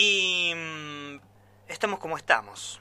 [0.00, 1.18] Y mm,
[1.66, 2.80] estamos como estamos.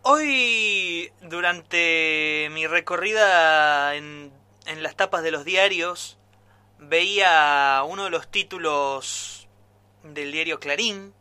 [0.00, 4.32] Hoy, durante mi recorrida en,
[4.64, 6.16] en las tapas de los diarios,
[6.78, 9.46] veía uno de los títulos
[10.02, 11.12] del diario Clarín,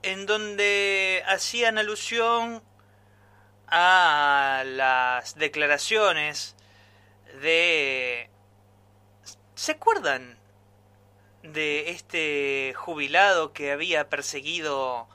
[0.00, 2.62] en donde hacían alusión
[3.66, 6.56] a las declaraciones
[7.42, 8.30] de...
[9.54, 10.41] ¿Se acuerdan
[11.42, 15.08] de este jubilado que había perseguido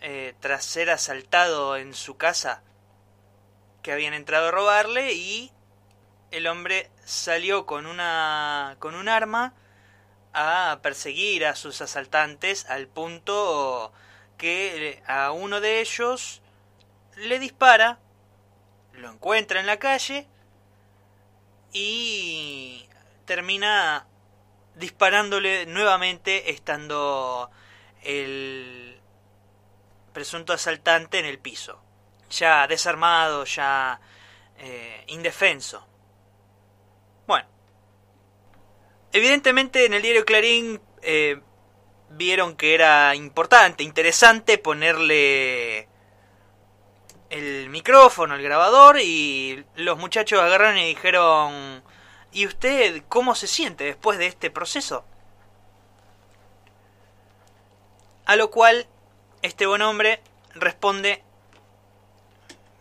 [0.00, 2.62] eh, tras ser asaltado en su casa?
[3.82, 5.52] Que habían entrado a robarle y
[6.30, 9.54] el hombre salió con una con un arma
[10.32, 13.92] a perseguir a sus asaltantes al punto
[14.38, 16.42] que a uno de ellos
[17.16, 17.98] le dispara,
[18.94, 20.26] lo encuentra en la calle
[21.72, 22.88] y
[23.24, 24.06] termina
[24.76, 27.50] disparándole nuevamente estando
[28.02, 29.00] el
[30.12, 31.80] presunto asaltante en el piso,
[32.30, 34.00] ya desarmado, ya
[34.58, 35.86] eh, indefenso.
[37.26, 37.48] Bueno,
[39.12, 41.40] evidentemente en el diario Clarín eh,
[42.10, 45.88] vieron que era importante, interesante ponerle
[47.30, 51.82] el micrófono, el grabador y los muchachos agarraron y dijeron,
[52.32, 55.04] ¿y usted cómo se siente después de este proceso?
[58.24, 58.86] A lo cual
[59.42, 60.20] este buen hombre
[60.54, 61.22] responde,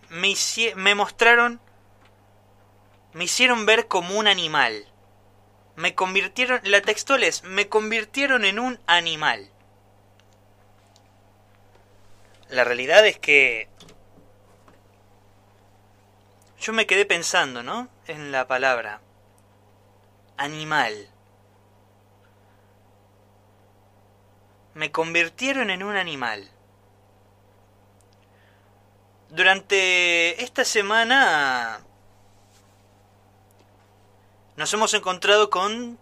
[0.09, 1.59] me, mostraron,
[3.13, 4.87] me hicieron ver como un animal.
[5.75, 9.49] Me convirtieron, la textual es, me convirtieron en un animal.
[12.49, 13.69] La realidad es que
[16.59, 17.87] yo me quedé pensando, ¿no?
[18.07, 19.01] En la palabra
[20.41, 21.07] animal.
[24.73, 26.49] Me convirtieron en un animal.
[29.29, 31.81] Durante esta semana
[34.57, 35.97] nos hemos encontrado con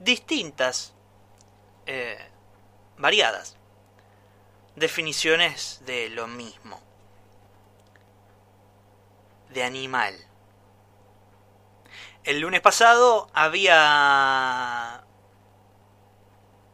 [0.00, 0.94] distintas,
[1.86, 2.18] eh,
[2.96, 3.56] variadas
[4.74, 6.80] definiciones de lo mismo
[9.50, 10.31] de animal.
[12.24, 15.02] El lunes pasado había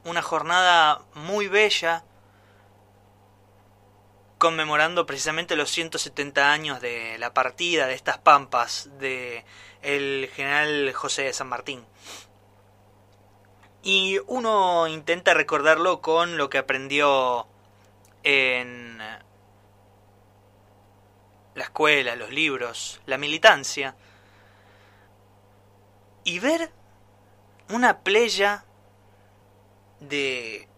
[0.05, 2.05] una jornada muy bella
[4.37, 9.47] conmemorando precisamente los 170 años de la partida de estas pampas de
[9.81, 11.87] el general José de San Martín.
[13.83, 17.47] Y uno intenta recordarlo con lo que aprendió
[18.23, 19.23] en la
[21.65, 23.97] escuela, los libros, la militancia,
[26.29, 26.71] y ver
[27.71, 28.67] una playa
[29.99, 30.69] de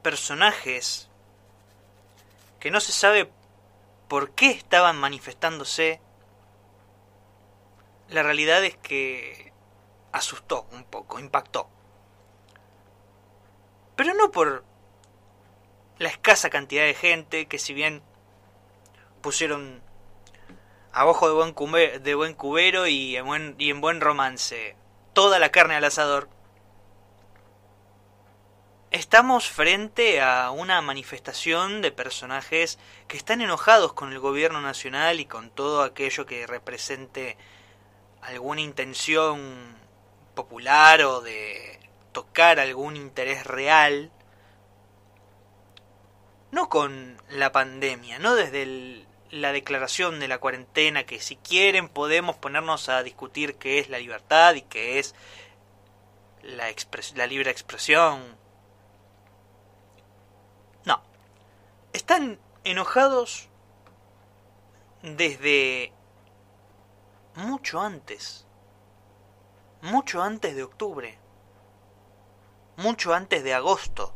[0.00, 1.10] personajes
[2.60, 3.30] que no se sabe
[4.08, 6.00] por qué estaban manifestándose,
[8.08, 9.52] la realidad es que
[10.12, 11.68] asustó un poco, impactó.
[13.96, 14.64] Pero no por
[15.98, 18.02] la escasa cantidad de gente que si bien
[19.20, 19.82] pusieron
[20.92, 24.76] a ojo de buen, cubero, de buen cubero y en buen, y en buen romance.
[25.12, 26.28] Toda la carne al asador.
[28.90, 35.26] Estamos frente a una manifestación de personajes que están enojados con el gobierno nacional y
[35.26, 37.36] con todo aquello que represente
[38.20, 39.76] alguna intención
[40.34, 41.78] popular o de
[42.10, 44.10] tocar algún interés real.
[46.50, 51.88] No con la pandemia, no desde el la declaración de la cuarentena, que si quieren
[51.88, 55.14] podemos ponernos a discutir qué es la libertad y qué es
[56.42, 56.66] la,
[57.14, 58.36] la libre expresión.
[60.84, 61.02] No,
[61.92, 63.48] están enojados
[65.02, 65.92] desde
[67.34, 68.46] mucho antes,
[69.82, 71.18] mucho antes de octubre,
[72.76, 74.14] mucho antes de agosto.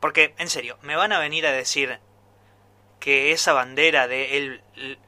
[0.00, 2.00] Porque, en serio, me van a venir a decir,
[3.02, 4.98] que esa bandera de el,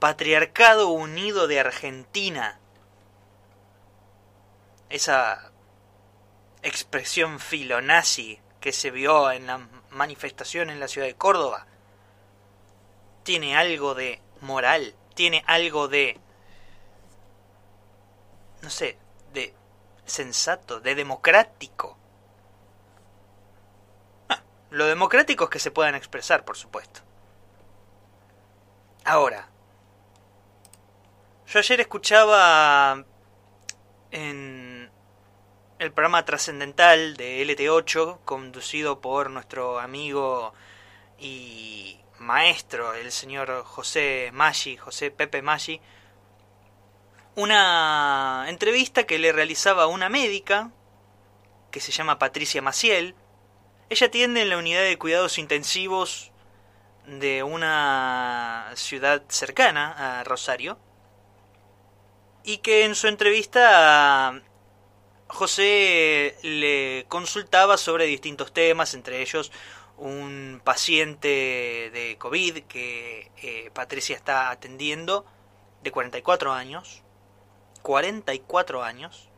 [0.00, 2.58] patriarcado unido de Argentina,
[4.90, 5.52] esa
[6.62, 9.58] expresión filonazi que se vio en la
[9.90, 11.68] manifestación en la ciudad de Córdoba,
[13.22, 16.18] tiene algo de moral, tiene algo de,
[18.60, 18.98] no sé,
[19.32, 19.54] de
[20.04, 21.96] sensato, de democrático.
[24.28, 27.05] Ah, lo democrático es que se puedan expresar, por supuesto.
[29.08, 29.48] Ahora,
[31.46, 33.04] yo ayer escuchaba
[34.10, 34.90] en
[35.78, 40.54] el programa trascendental de LT8, conducido por nuestro amigo
[41.20, 45.80] y maestro, el señor José Maggi, José Pepe Maggi,
[47.36, 50.72] una entrevista que le realizaba una médica
[51.70, 53.14] que se llama Patricia Maciel.
[53.88, 56.32] Ella atiende en la unidad de cuidados intensivos
[57.06, 60.78] de una ciudad cercana a Rosario
[62.42, 64.42] y que en su entrevista
[65.28, 69.50] José le consultaba sobre distintos temas, entre ellos
[69.96, 75.24] un paciente de COVID que eh, Patricia está atendiendo
[75.82, 77.02] de 44 años,
[77.82, 79.28] 44 años,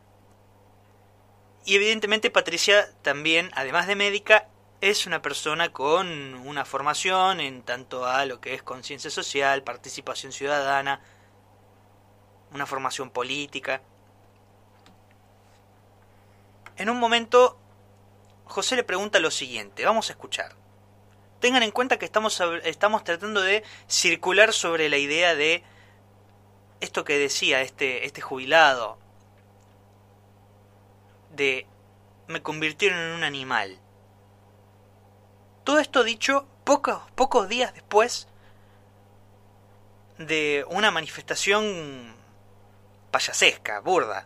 [1.65, 4.47] y evidentemente Patricia también, además de médica,
[4.81, 10.31] es una persona con una formación en tanto a lo que es conciencia social, participación
[10.31, 11.01] ciudadana,
[12.53, 13.81] una formación política.
[16.77, 17.57] En un momento,
[18.45, 20.55] José le pregunta lo siguiente, vamos a escuchar.
[21.41, 25.63] Tengan en cuenta que estamos, estamos tratando de circular sobre la idea de
[26.79, 28.97] esto que decía este, este jubilado,
[31.31, 31.67] de
[32.27, 33.79] me convirtieron en un animal.
[35.69, 38.27] Todo esto dicho pocos, pocos días después
[40.17, 42.15] de una manifestación
[43.11, 44.25] payasesca, burda.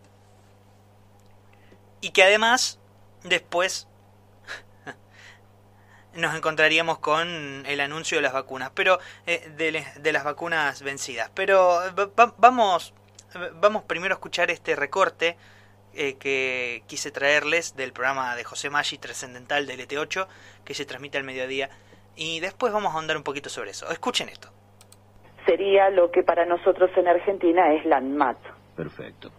[2.00, 2.80] Y que además
[3.24, 3.90] después
[6.14, 9.52] nos encontraríamos con el anuncio de las vacunas, pero eh,
[9.98, 11.30] de, las vacunas vencidas.
[11.34, 11.82] Pero
[12.38, 12.94] vamos,
[13.56, 15.36] vamos primero a escuchar este recorte
[15.96, 20.28] eh, que quise traerles del programa de José Maggi Trascendental del ET8,
[20.66, 21.70] que se transmite al mediodía,
[22.16, 23.90] y después vamos a andar un poquito sobre eso.
[23.92, 24.50] Escuchen esto.
[25.46, 28.38] Sería lo que para nosotros en Argentina es la ANMAT.
[28.76, 29.32] Perfecto.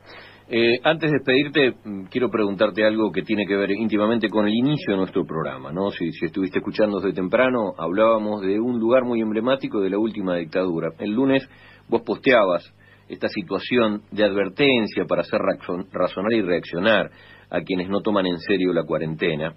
[0.47, 4.53] Eh, antes de despedirte, mm, quiero preguntarte algo que tiene que ver íntimamente con el
[4.53, 5.91] inicio de nuestro programa, ¿no?
[5.91, 10.37] Si, si estuviste escuchando desde temprano, hablábamos de un lugar muy emblemático de la última
[10.37, 10.91] dictadura.
[10.99, 11.49] El lunes
[11.89, 12.63] vos posteabas
[13.09, 15.41] esta situación de advertencia para hacer
[15.93, 17.11] razonar y reaccionar
[17.51, 19.55] a quienes no toman en serio la cuarentena,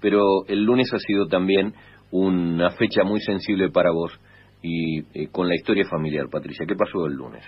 [0.00, 1.72] pero el lunes ha sido también
[2.10, 4.18] una fecha muy sensible para vos
[4.62, 6.66] y eh, con la historia familiar, Patricia.
[6.66, 7.44] ¿Qué pasó el lunes?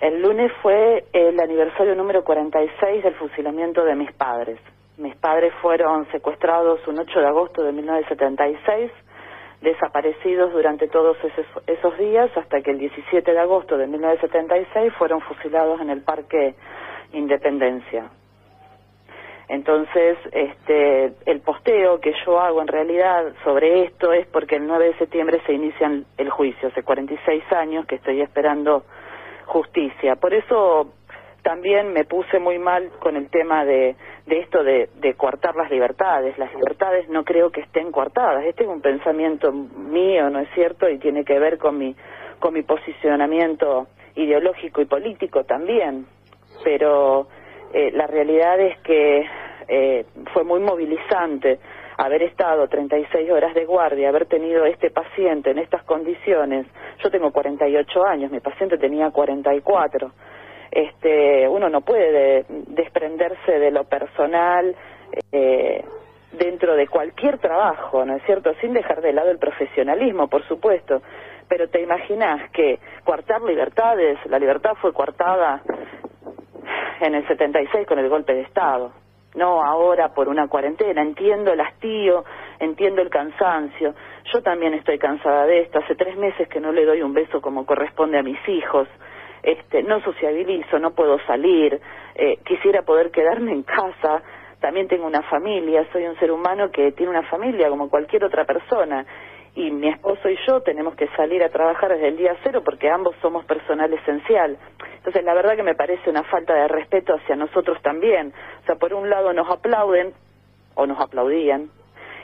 [0.00, 4.60] El lunes fue el aniversario número 46 del fusilamiento de mis padres.
[4.96, 8.92] Mis padres fueron secuestrados un 8 de agosto de 1976,
[9.60, 11.16] desaparecidos durante todos
[11.66, 16.54] esos, días hasta que el 17 de agosto de 1976 fueron fusilados en el Parque
[17.12, 18.10] Independencia.
[19.48, 24.88] Entonces, este, el posteo que yo hago en realidad sobre esto es porque el 9
[24.88, 28.84] de septiembre se inicia el juicio, hace 46 años que estoy esperando
[29.46, 30.16] justicia.
[30.16, 30.92] Por eso
[31.48, 33.96] también me puse muy mal con el tema de,
[34.26, 36.36] de esto de, de coartar las libertades.
[36.36, 38.44] Las libertades no creo que estén coartadas.
[38.44, 40.90] Este es un pensamiento mío, ¿no es cierto?
[40.90, 41.96] Y tiene que ver con mi,
[42.38, 43.86] con mi posicionamiento
[44.16, 46.04] ideológico y político también.
[46.64, 47.28] Pero
[47.72, 49.24] eh, la realidad es que
[49.68, 50.04] eh,
[50.34, 51.60] fue muy movilizante
[51.96, 56.66] haber estado 36 horas de guardia, haber tenido este paciente en estas condiciones,
[57.02, 60.12] yo tengo 48 años, mi paciente tenía 44,
[60.70, 64.74] este, uno no puede desprenderse de lo personal
[65.32, 65.84] eh,
[66.32, 68.52] dentro de cualquier trabajo, ¿no es cierto?
[68.60, 71.02] Sin dejar de lado el profesionalismo, por supuesto.
[71.48, 75.62] Pero te imaginas que coartar libertades, la libertad fue coartada
[77.00, 78.92] en el 76 con el golpe de Estado
[79.38, 81.00] no ahora por una cuarentena.
[81.00, 82.24] Entiendo el hastío,
[82.58, 83.94] entiendo el cansancio.
[84.32, 85.78] Yo también estoy cansada de esto.
[85.78, 88.88] Hace tres meses que no le doy un beso como corresponde a mis hijos.
[89.42, 91.80] Este, no sociabilizo, no puedo salir.
[92.14, 94.22] Eh, quisiera poder quedarme en casa.
[94.60, 95.86] También tengo una familia.
[95.92, 99.06] Soy un ser humano que tiene una familia como cualquier otra persona
[99.58, 102.88] y mi esposo y yo tenemos que salir a trabajar desde el día cero porque
[102.88, 104.56] ambos somos personal esencial.
[104.98, 108.32] Entonces, la verdad que me parece una falta de respeto hacia nosotros también.
[108.62, 110.12] O sea, por un lado nos aplauden
[110.76, 111.70] o nos aplaudían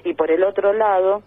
[0.05, 1.23] y por el otro lado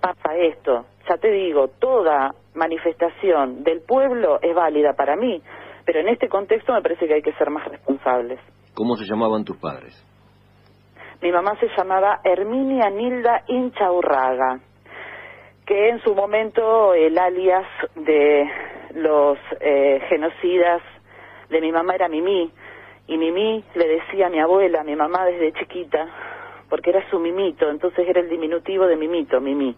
[0.00, 0.86] pasa esto.
[1.10, 5.42] Ya te digo, toda manifestación del pueblo es válida para mí,
[5.84, 8.38] pero en este contexto me parece que hay que ser más responsables.
[8.74, 9.92] ¿Cómo se llamaban tus padres?
[11.20, 14.60] Mi mamá se llamaba Herminia Nilda Inchaurraga
[15.66, 18.44] que en su momento el alias de
[18.94, 20.82] los eh, genocidas
[21.48, 22.50] de mi mamá era Mimi,
[23.06, 26.08] y Mimi le decía a mi abuela, a mi mamá desde chiquita,
[26.68, 29.76] porque era su mimito, entonces era el diminutivo de mimito, Mimi.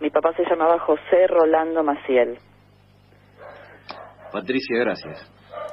[0.00, 2.38] Mi papá se llamaba José Rolando Maciel.
[4.32, 5.30] Patricia, gracias.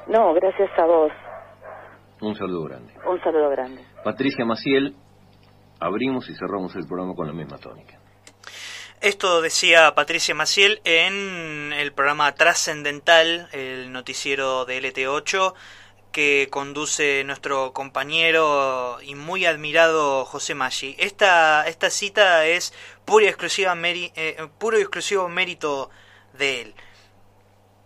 [0.07, 1.11] No, gracias a vos.
[2.21, 2.93] Un saludo grande.
[3.05, 3.83] Un saludo grande.
[4.03, 4.95] Patricia Maciel,
[5.79, 7.99] abrimos y cerramos el programa con la misma tónica.
[9.01, 15.53] Esto decía Patricia Maciel en el programa Trascendental, el noticiero de LT8,
[16.15, 20.95] que conduce nuestro compañero y muy admirado José Maggi.
[20.97, 25.89] Esta, esta cita es puro y, exclusiva eh, puro y exclusivo mérito
[26.31, 26.75] de él.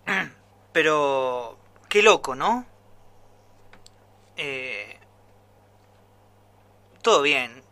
[0.74, 1.58] Pero
[1.90, 2.68] qué loco, ¿no?
[4.38, 5.00] Eh,
[7.02, 7.64] todo bien.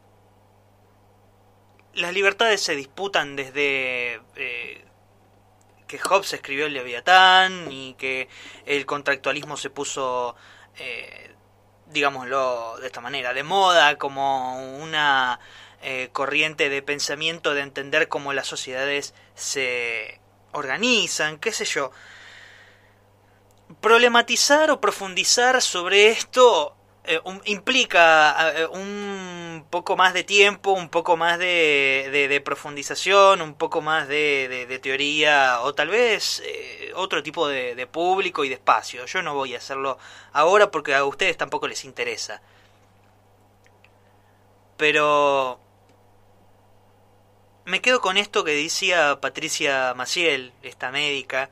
[1.93, 4.86] Las libertades se disputan desde eh,
[5.87, 8.27] que Hobbes escribió el Leviatán y que
[8.65, 10.35] el contractualismo se puso,
[10.77, 11.33] eh,
[11.87, 15.39] digámoslo de esta manera, de moda como una
[15.81, 20.19] eh, corriente de pensamiento de entender cómo las sociedades se
[20.51, 21.91] organizan, qué sé yo.
[23.81, 26.76] Problematizar o profundizar sobre esto
[27.07, 33.53] eh, implica eh, un poco más de tiempo, un poco más de, de, profundización, un
[33.53, 38.55] poco más de, de teoría o tal vez eh, otro tipo de, público y de
[38.55, 39.05] espacio.
[39.05, 39.97] Yo no voy a hacerlo
[40.33, 42.41] ahora porque a ustedes tampoco les interesa.
[44.75, 45.59] Pero
[47.65, 51.49] me quedo con esto que decía Patricia Maciel, esta médica,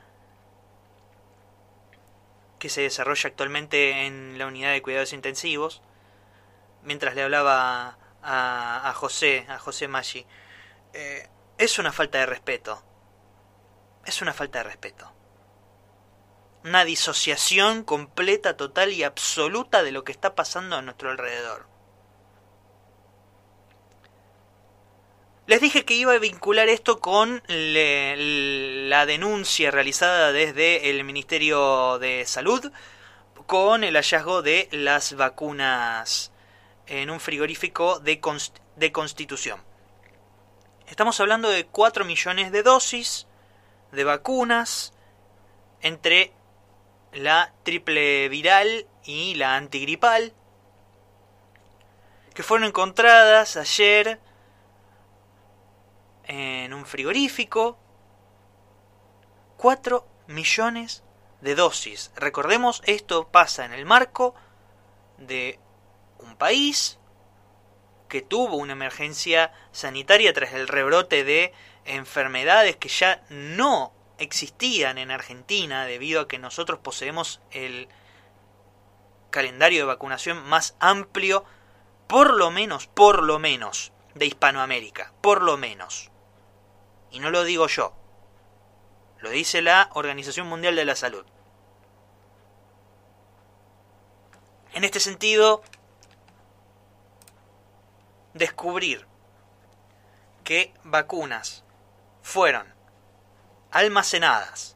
[2.65, 5.83] que se desarrolla actualmente en la unidad de cuidados intensivos,
[6.81, 10.25] mientras le hablaba a, José, a José Maggi,
[10.93, 11.29] eh,
[11.59, 12.83] es una falta de respeto.
[14.03, 15.13] Es una falta de respeto.
[16.63, 21.67] Una disociación completa, total y absoluta de lo que está pasando a nuestro alrededor.
[25.47, 32.25] Les dije que iba a vincular esto con la denuncia realizada desde el Ministerio de
[32.25, 32.71] Salud
[33.45, 36.31] con el hallazgo de las vacunas
[36.87, 38.19] en un frigorífico de,
[38.75, 39.61] de Constitución.
[40.87, 43.27] Estamos hablando de 4 millones de dosis
[43.91, 44.93] de vacunas
[45.81, 46.31] entre
[47.13, 50.33] la triple viral y la antigripal
[52.33, 54.19] que fueron encontradas ayer
[56.27, 57.77] en un frigorífico.
[59.57, 61.03] 4 millones
[61.41, 62.11] de dosis.
[62.15, 64.35] Recordemos, esto pasa en el marco
[65.17, 65.59] de
[66.19, 66.99] un país
[68.09, 71.53] que tuvo una emergencia sanitaria tras el rebrote de
[71.85, 77.87] enfermedades que ya no existían en Argentina debido a que nosotros poseemos el
[79.29, 81.43] calendario de vacunación más amplio,
[82.07, 86.11] por lo menos, por lo menos, de Hispanoamérica, por lo menos.
[87.15, 87.93] Y no lo digo yo.
[89.19, 91.25] Lo dice la Organización Mundial de la Salud.
[94.73, 95.63] En este sentido,
[98.33, 99.07] descubrir
[100.43, 101.63] que vacunas
[102.21, 102.67] fueron
[103.71, 104.75] almacenadas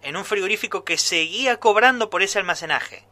[0.00, 3.04] en un frigorífico que seguía cobrando por ese almacenaje.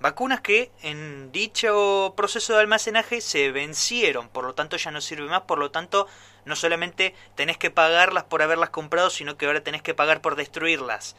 [0.00, 5.28] Vacunas que en dicho proceso de almacenaje se vencieron, por lo tanto ya no sirve
[5.28, 6.06] más, por lo tanto
[6.44, 10.36] no solamente tenés que pagarlas por haberlas comprado, sino que ahora tenés que pagar por
[10.36, 11.16] destruirlas.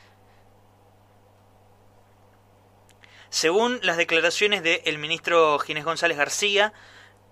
[3.30, 6.72] Según las declaraciones del ministro Ginés González García,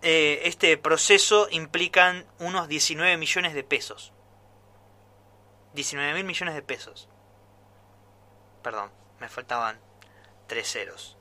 [0.01, 4.11] eh, este proceso implican unos 19 millones de pesos.
[5.73, 7.07] 19 mil millones de pesos.
[8.61, 9.79] Perdón, me faltaban
[10.47, 11.17] tres ceros.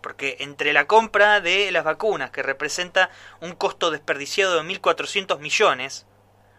[0.00, 6.06] Porque entre la compra de las vacunas, que representa un costo desperdiciado de 1.400 millones,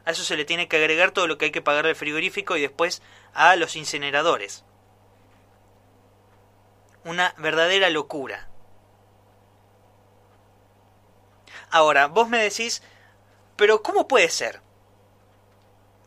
[0.05, 2.58] a eso se le tiene que agregar todo lo que hay que pagar al frigorífico
[2.58, 3.01] y después
[3.34, 4.65] a los incineradores.
[7.05, 8.50] Una verdadera locura.
[11.72, 12.81] Ahora, vos me decís,
[13.55, 14.62] pero ¿cómo puede ser?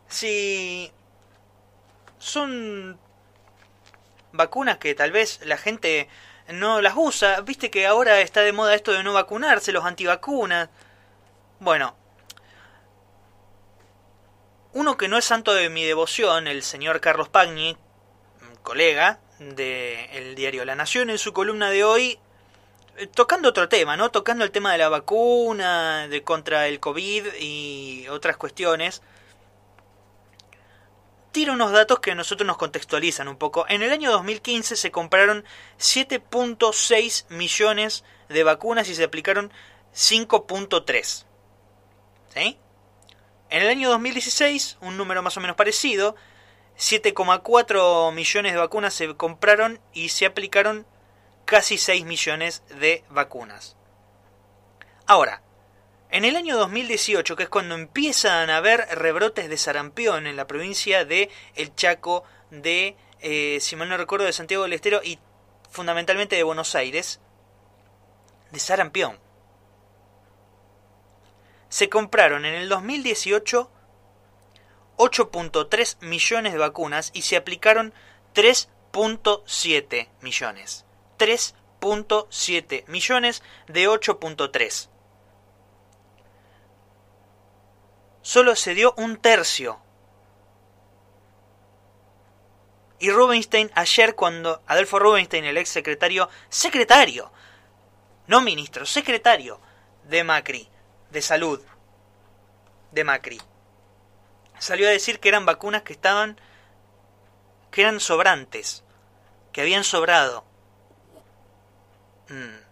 [0.07, 0.91] Si
[2.19, 2.99] son
[4.33, 6.09] vacunas que tal vez la gente
[6.49, 7.41] no las usa.
[7.41, 10.69] Viste que ahora está de moda esto de no vacunarse, los antivacunas.
[11.59, 11.95] Bueno,
[14.73, 17.77] uno que no es santo de mi devoción, el señor Carlos Pagni,
[18.63, 22.19] colega del diario La Nación, en su columna de hoy,
[22.97, 24.11] eh, tocando otro tema, ¿no?
[24.11, 29.01] Tocando el tema de la vacuna, de contra el COVID y otras cuestiones
[31.33, 33.65] tira unos datos que a nosotros nos contextualizan un poco.
[33.67, 35.43] En el año 2015 se compraron
[35.79, 39.51] 7.6 millones de vacunas y se aplicaron
[39.93, 41.25] 5.3.
[42.33, 42.59] ¿Sí?
[43.49, 46.15] En el año 2016, un número más o menos parecido,
[46.77, 50.85] 7,4 millones de vacunas se compraron y se aplicaron
[51.45, 53.75] casi 6 millones de vacunas.
[55.07, 55.41] Ahora,
[56.13, 60.45] en el año 2018, que es cuando empiezan a haber rebrotes de sarampión en la
[60.45, 65.17] provincia de El Chaco, de, eh, si mal no recuerdo, de Santiago del Estero y
[65.71, 67.19] fundamentalmente de Buenos Aires,
[68.51, 69.19] de sarampión.
[71.69, 73.71] Se compraron en el 2018
[74.97, 77.91] 8.3 millones de vacunas y se aplicaron
[78.35, 80.85] 3.7 millones.
[81.17, 84.92] 3.7 millones de 8.3.
[88.23, 89.79] Solo se dio un tercio.
[92.99, 97.31] Y Rubinstein ayer cuando Adolfo Rubinstein, el ex secretario, secretario,
[98.27, 99.59] no ministro, secretario
[100.05, 100.69] de Macri,
[101.11, 101.61] de salud,
[102.91, 103.41] de Macri,
[104.57, 106.39] salió a decir que eran vacunas que estaban,
[107.71, 108.85] que eran sobrantes,
[109.51, 110.45] que habían sobrado.
[112.29, 112.63] Mm.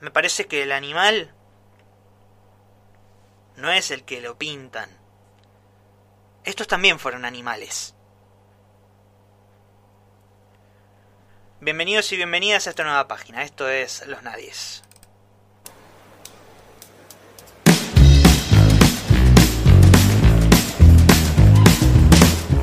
[0.00, 1.32] Me parece que el animal
[3.60, 4.88] no es el que lo pintan.
[6.44, 7.94] Estos también fueron animales.
[11.60, 13.42] Bienvenidos y bienvenidas a esta nueva página.
[13.42, 14.82] Esto es Los Nadies.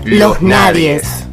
[0.04, 1.27] Los Nadies.